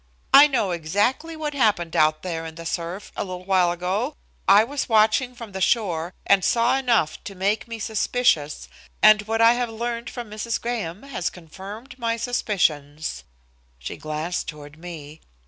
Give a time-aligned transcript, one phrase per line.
[0.33, 4.15] "I know exactly what happened out there in the surf a little while ago.
[4.47, 8.67] I was watching from the shore, and saw enough to make me suspicious,
[9.03, 10.59] and what I have learned from Mrs.
[10.59, 13.25] Graham has confirmed my suspicions."
[13.77, 15.21] She glanced toward me.